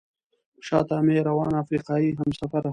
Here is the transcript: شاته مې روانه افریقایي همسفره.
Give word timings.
شاته 0.67 0.95
مې 1.05 1.17
روانه 1.27 1.55
افریقایي 1.63 2.09
همسفره. 2.19 2.69